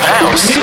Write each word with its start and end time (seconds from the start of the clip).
House. 0.00 0.61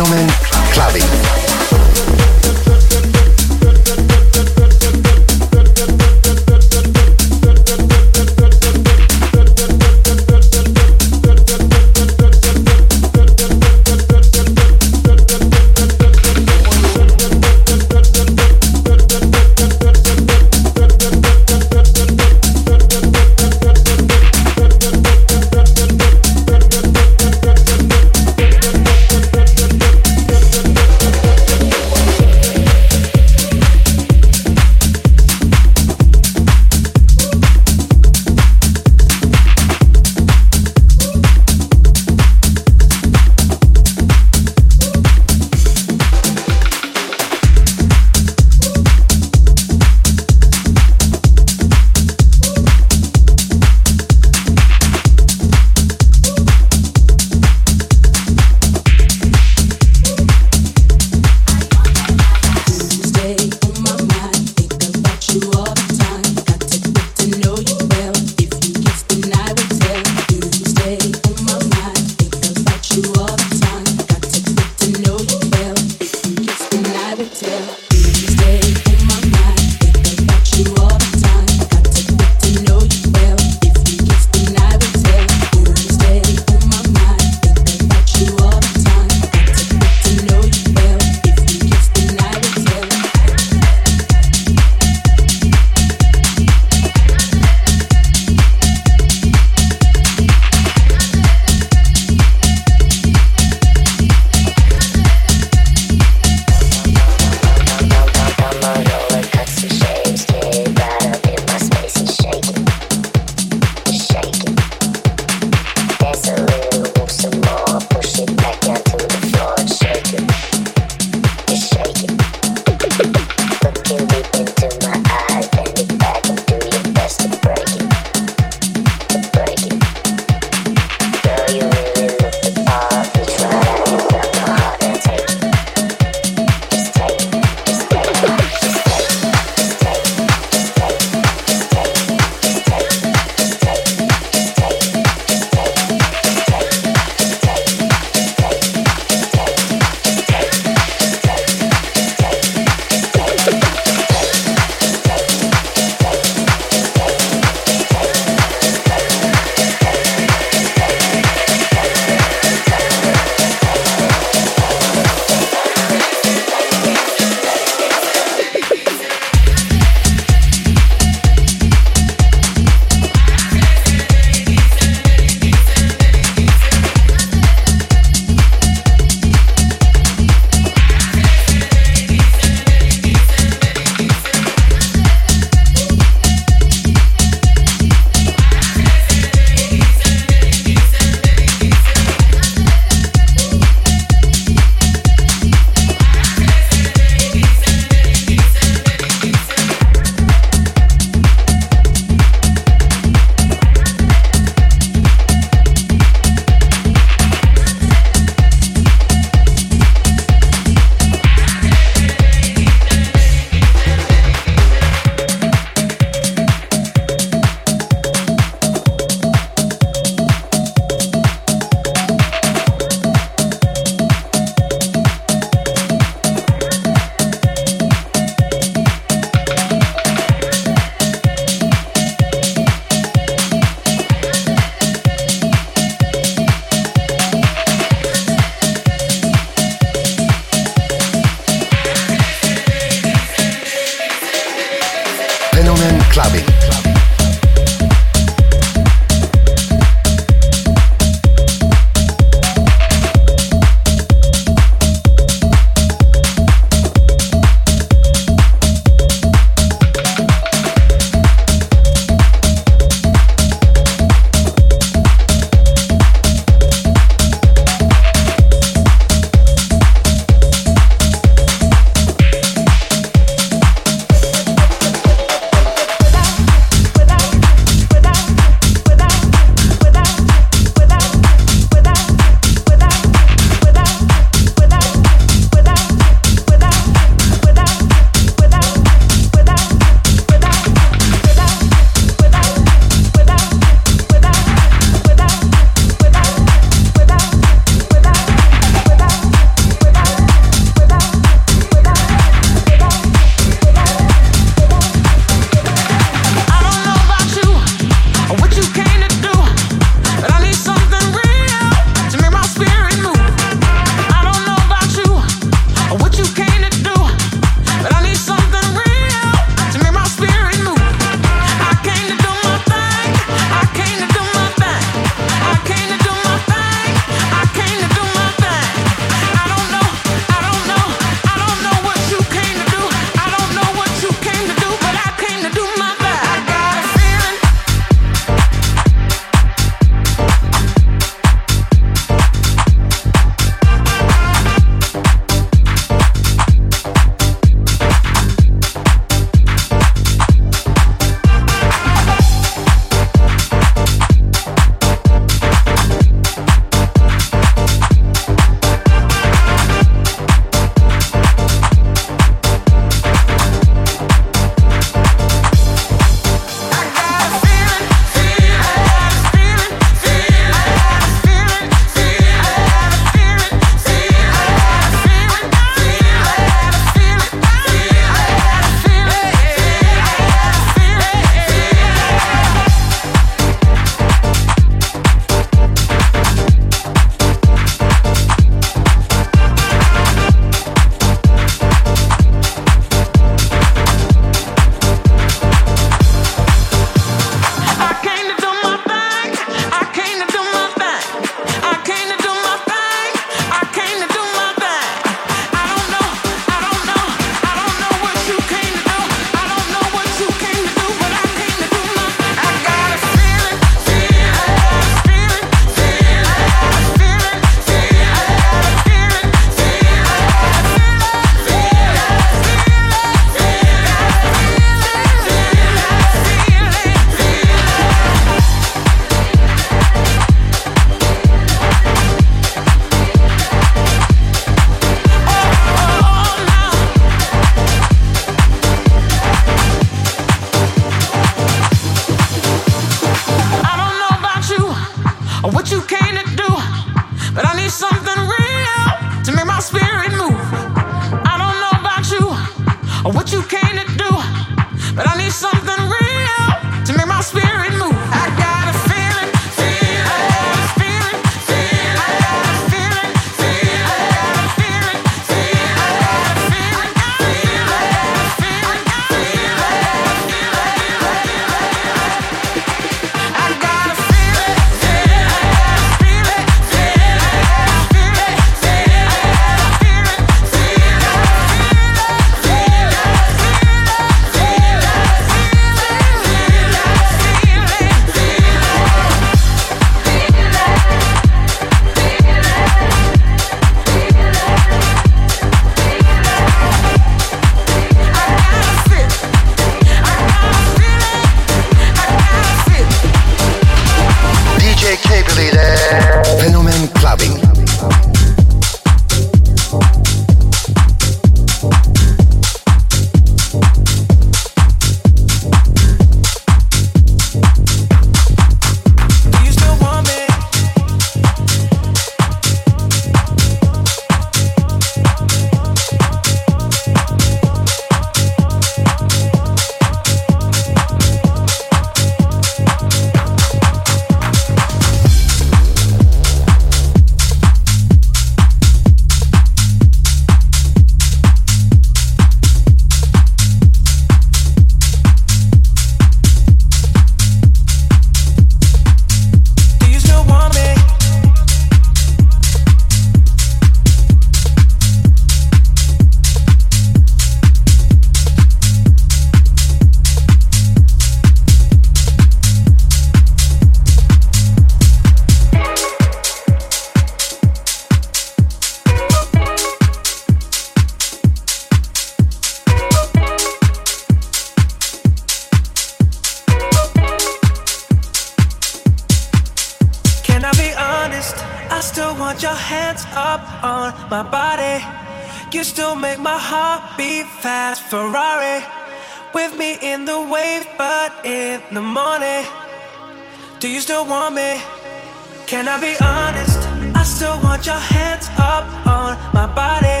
want 597.54 597.66
your 597.66 597.76
hands 597.76 598.28
up 598.36 598.66
on 598.84 599.16
my 599.32 599.46
body. 599.46 600.00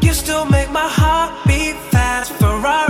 You 0.00 0.14
still 0.14 0.46
make 0.46 0.70
my 0.70 0.88
heart 0.88 1.30
beat 1.46 1.76
fast, 1.92 2.32
Ferrari. 2.32 2.89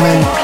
gentlemen. 0.00 0.37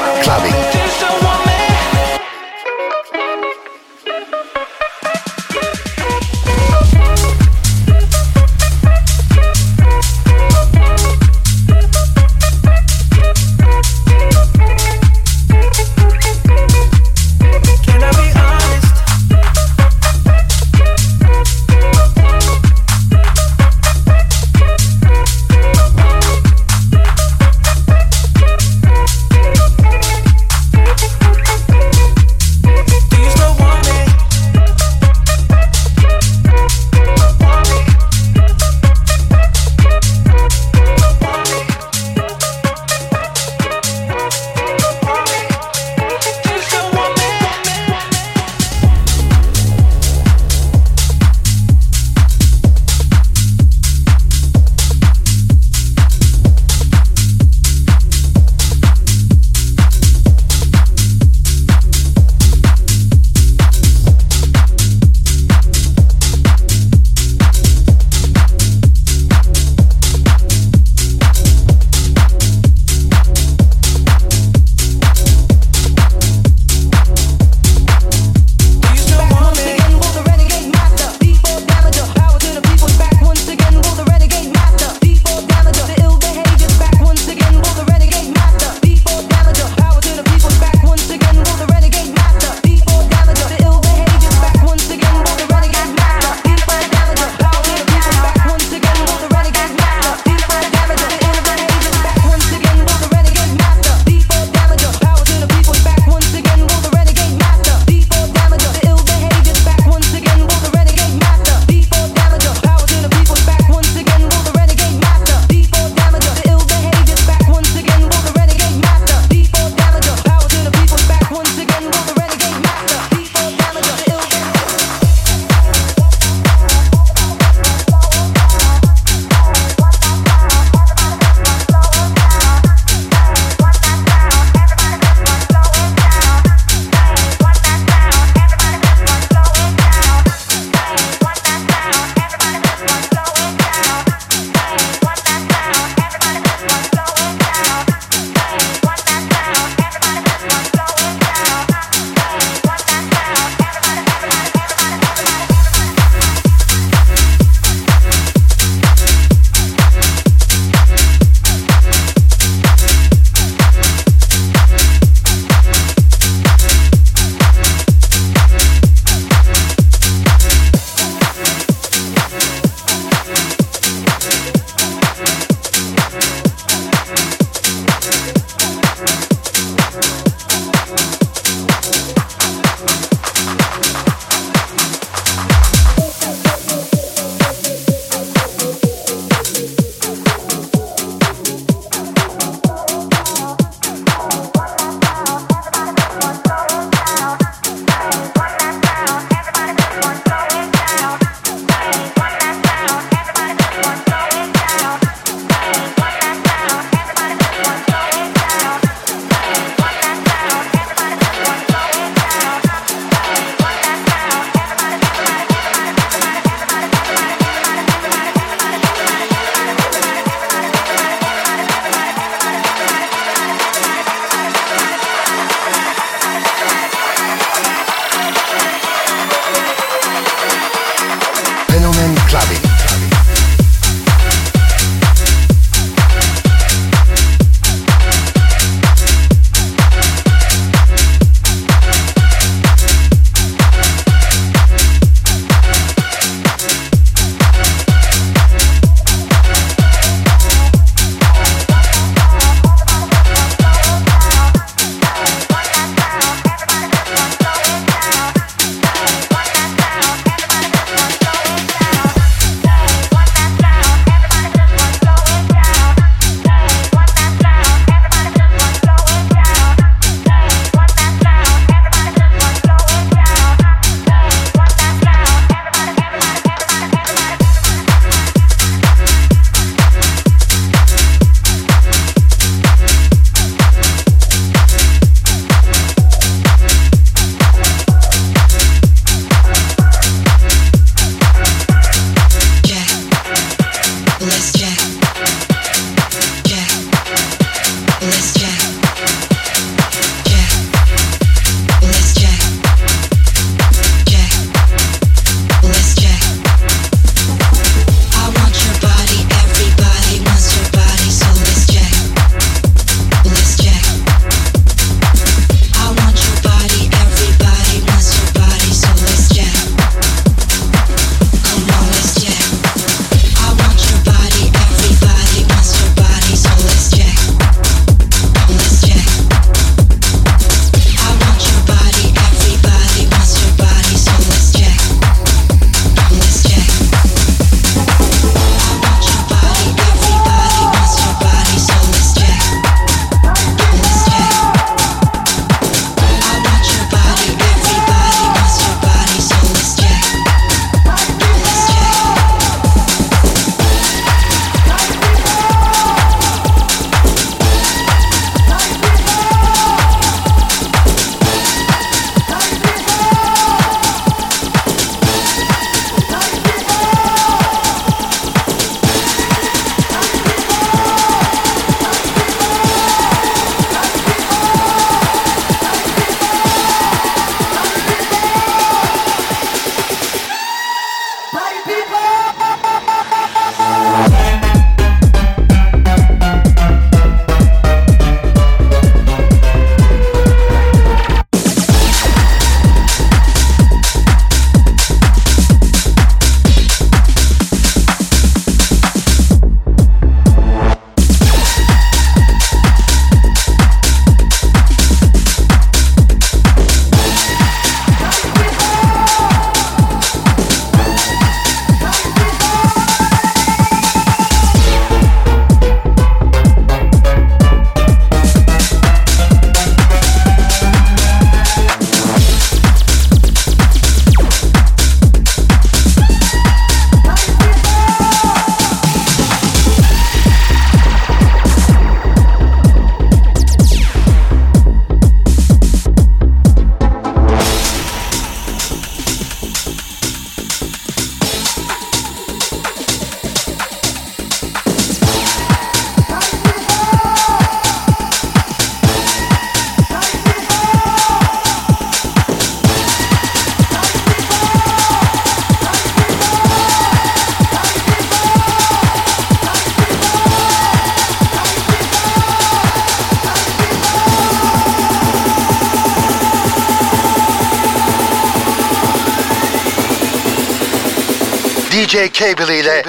DJ 471.95 472.11
Cable 472.11 472.59
ile 472.59 472.83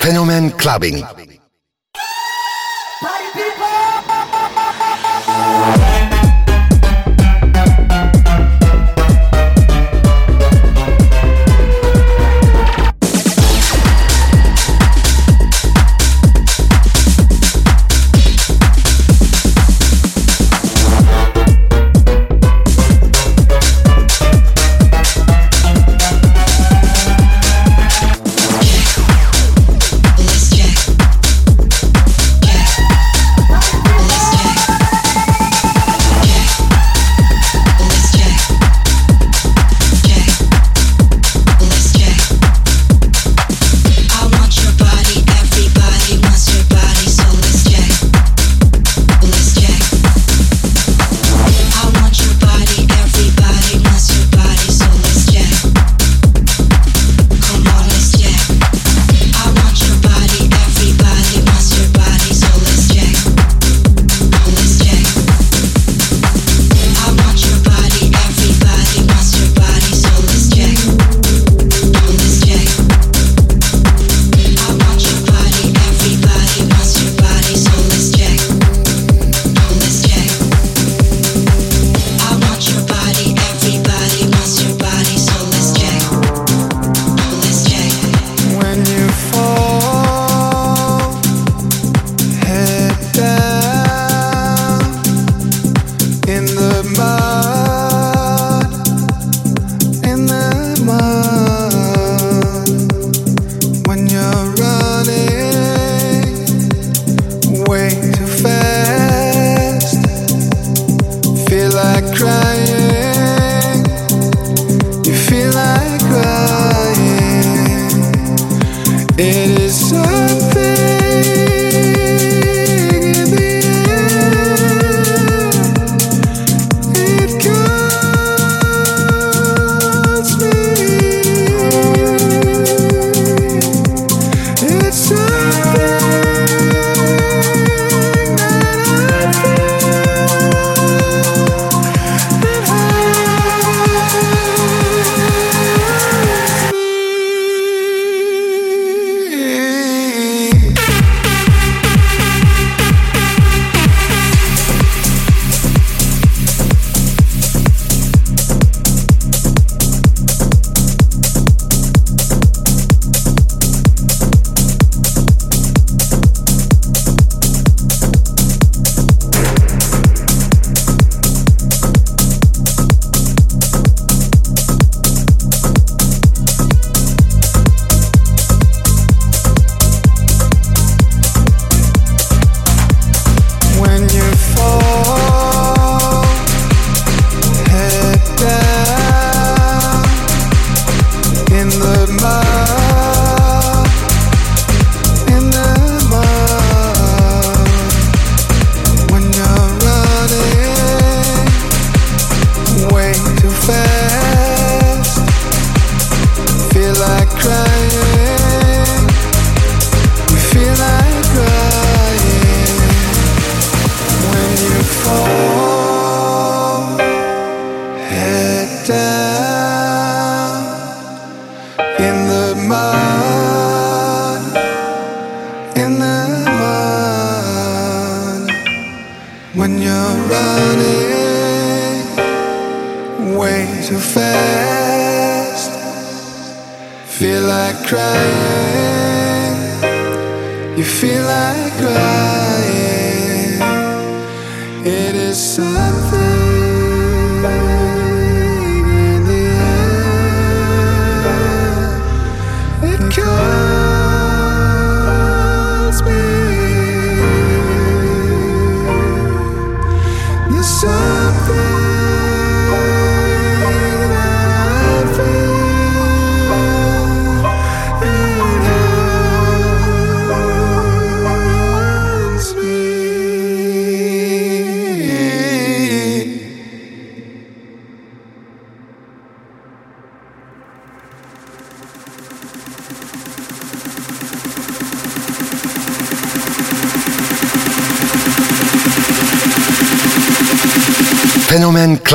Fenomen 0.00 0.50
Clubbin'. 0.56 1.19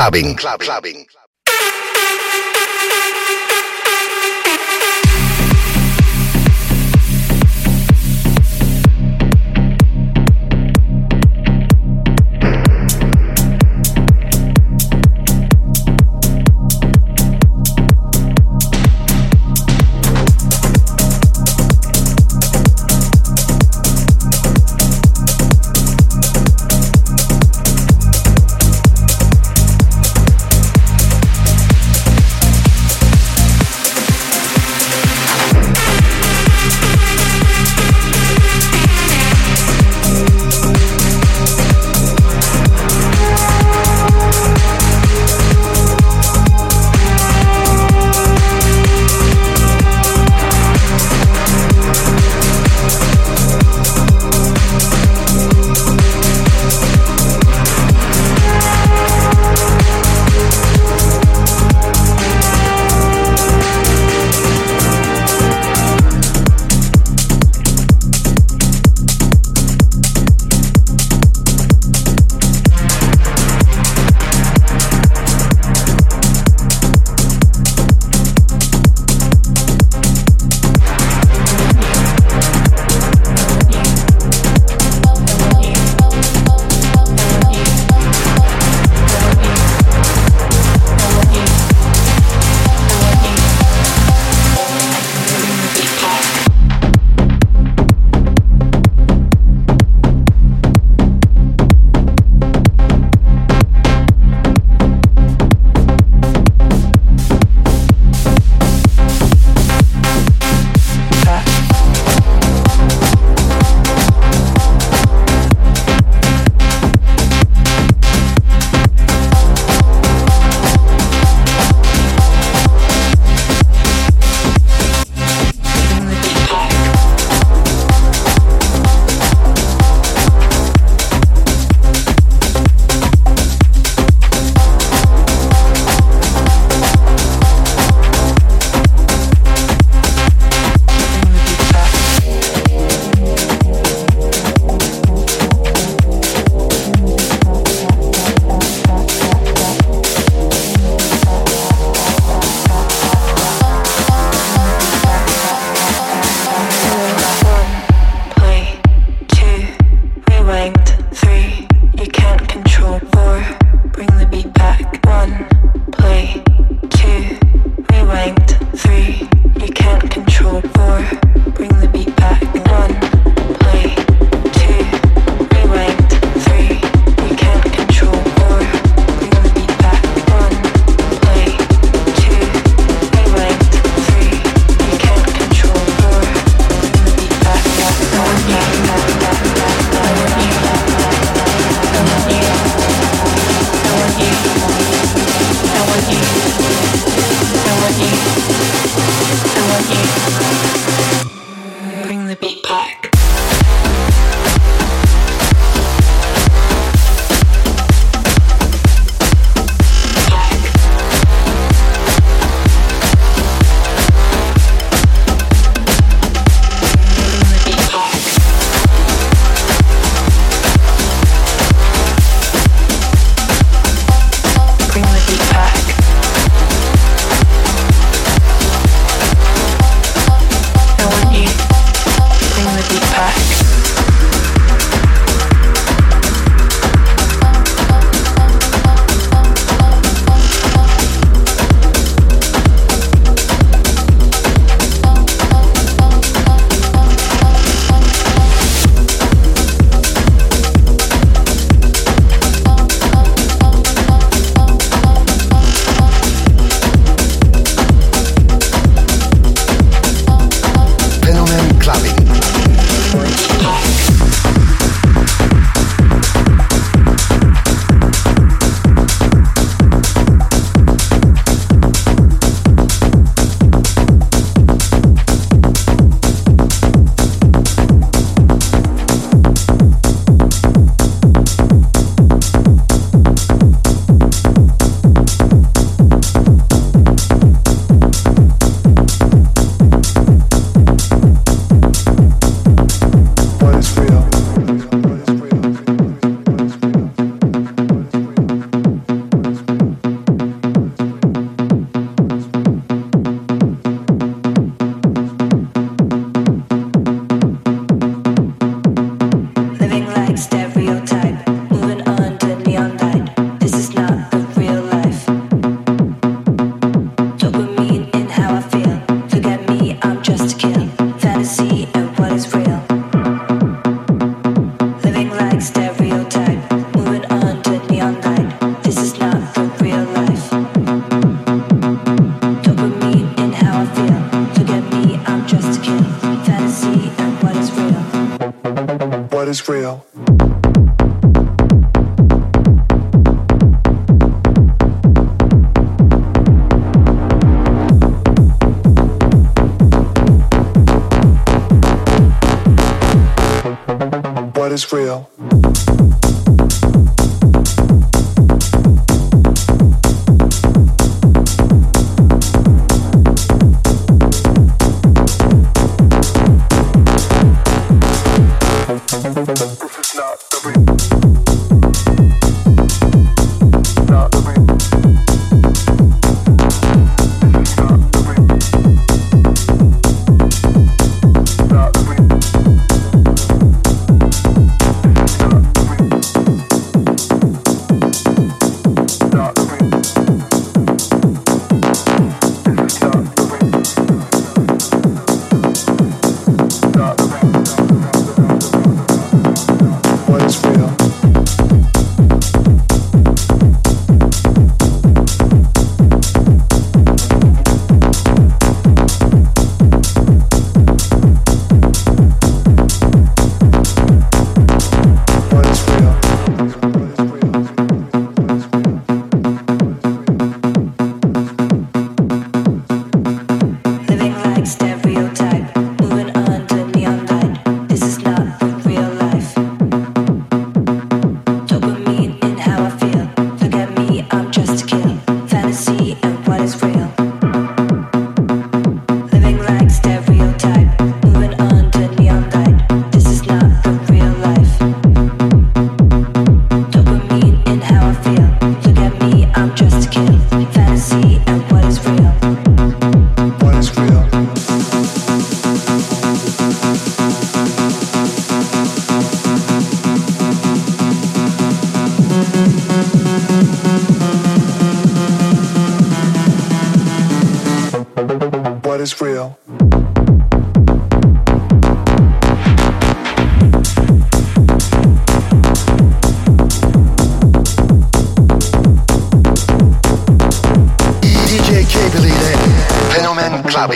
Clubbing. 0.06 0.36
Clubbing. 0.36 1.15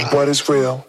What 0.08 0.30
is 0.30 0.47
real? 0.47 0.86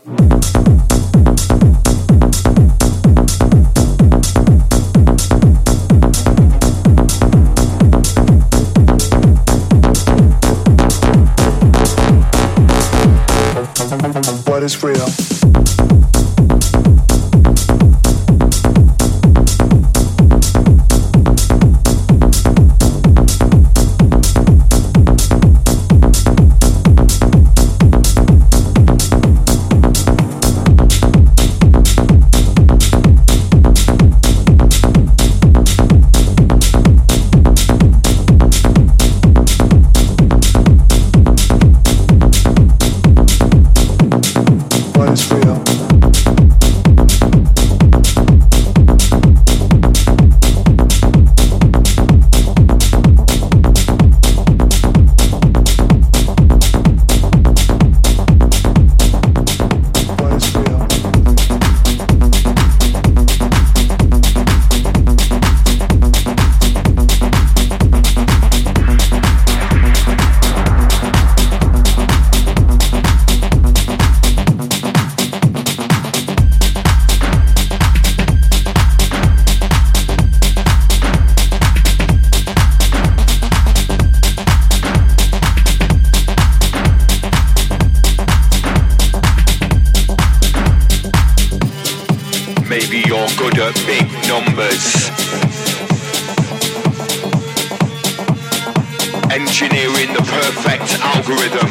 Engineering 99.62 100.14
the 100.14 100.22
perfect 100.22 100.98
algorithm. 101.04 101.68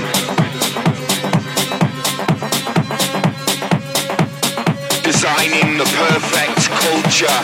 Designing 5.02 5.76
the 5.76 5.86
perfect 5.98 6.70
culture. 6.70 7.40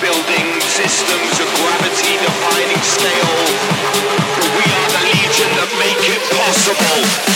Building 0.00 0.60
systems 0.70 1.34
of 1.40 1.48
gravity 1.58 2.14
defining 2.22 2.82
scale. 2.86 3.34
We 4.54 4.64
are 4.70 4.90
the 4.94 5.02
legion 5.10 5.50
that 5.58 5.70
make 5.80 5.98
it 6.14 6.22
possible. 6.30 7.31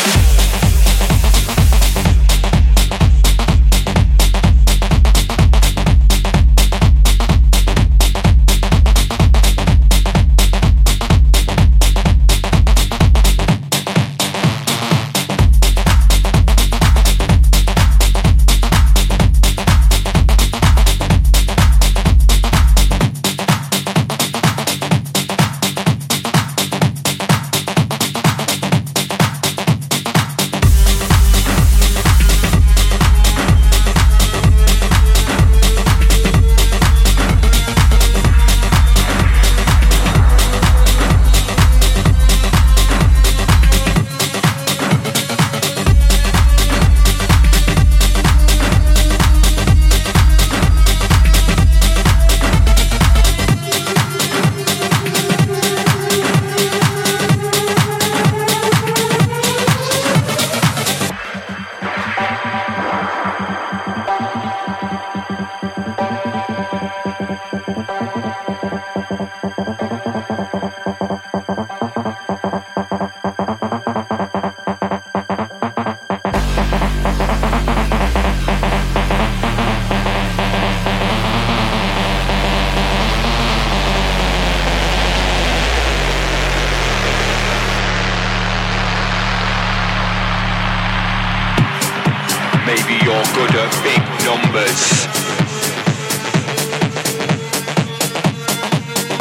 Maybe 92.67 92.99
you're 93.05 93.29
good 93.39 93.55
at 93.55 93.71
big 93.87 94.03
numbers. 94.27 95.07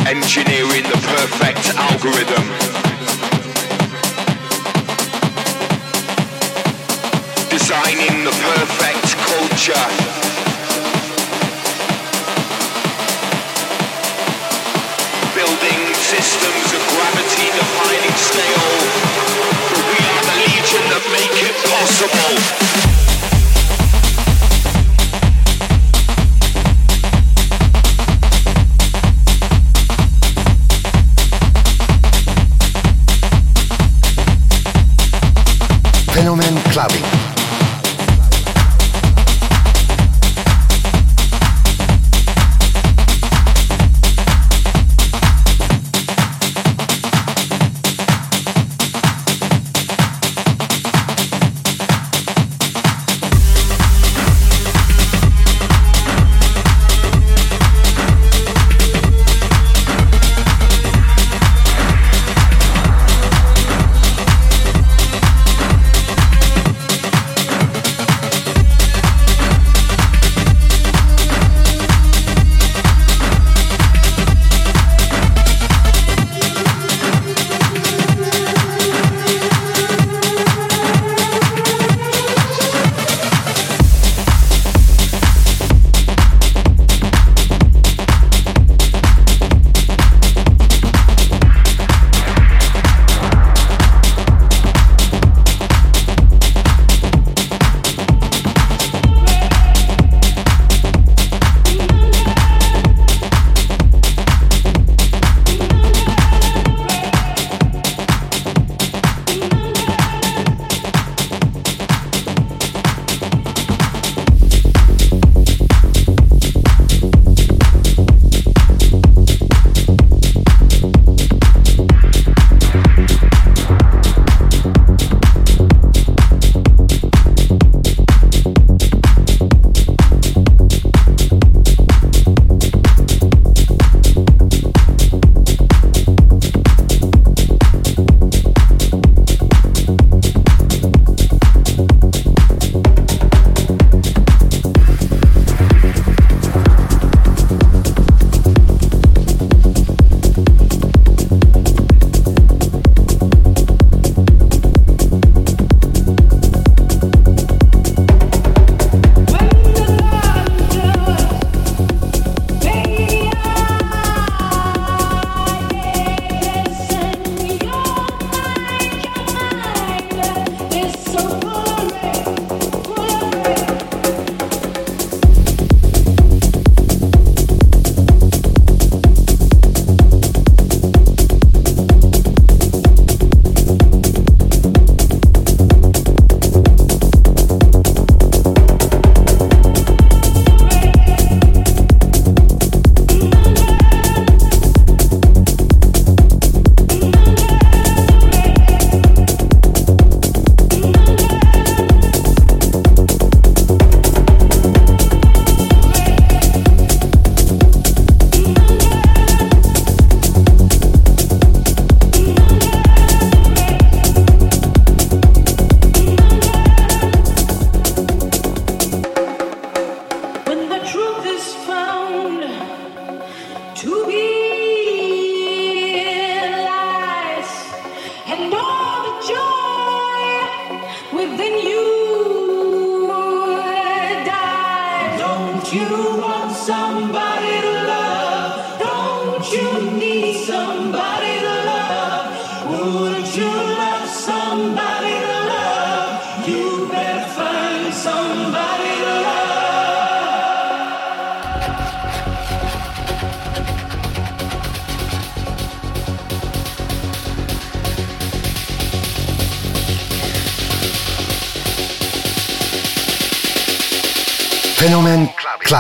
Engineering 0.10 0.82
the 0.90 0.98
perfect 1.14 1.70
algorithm. 1.78 2.46
Designing 7.54 8.26
the 8.26 8.34
perfect 8.34 9.14
culture. 9.30 9.88
Building 15.38 15.94
systems 15.94 16.66
of 16.74 16.82
gravity 16.98 17.46
defining 17.54 18.16
scale. 18.18 18.74
But 19.70 19.86
we 19.86 20.02
are 20.02 20.24
the 20.34 20.36
legion 20.50 20.84
that 20.90 21.06
make 21.14 21.38
it 21.46 21.56
possible. 21.70 22.65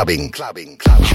Clubbing. 0.06 0.30
Clubbing. 0.30 0.78
Clubbing. 0.78 1.14